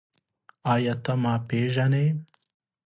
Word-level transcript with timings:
ایا 0.73 0.93
ته 1.03 1.13
ما 1.21 1.33
پېژنې؟ 1.47 2.05